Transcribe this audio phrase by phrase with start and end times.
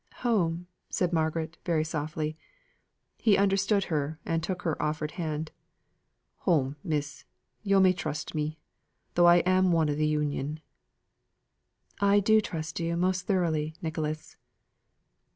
[0.25, 2.35] "Home?" said Margaret very softly.
[3.19, 5.51] He understood her, and took her offered hand.
[6.37, 7.23] "Home, miss.
[7.61, 8.57] Yo' may trust me,
[9.13, 10.59] tho' I am one o' th' Union."
[11.99, 14.37] "I do trust you most thoroughly, Nicholas."